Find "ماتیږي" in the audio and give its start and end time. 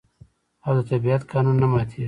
1.71-1.99